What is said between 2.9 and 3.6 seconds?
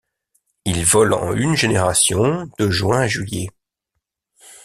à juillet.